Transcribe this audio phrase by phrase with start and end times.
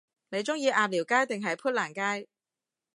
[0.29, 2.27] 你鍾意鴨寮街定係砵蘭街？